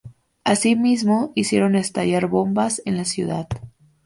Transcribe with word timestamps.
Asimismo, 0.43 1.31
hicieron 1.35 1.75
estallar 1.75 2.25
bombas 2.25 2.81
en 2.85 2.97
la 2.97 3.05
ciudad. 3.05 3.47